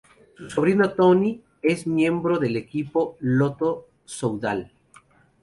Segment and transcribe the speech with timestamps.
[0.35, 4.71] Su sobrino Tony es miembro del equipo Lotto-Soudal.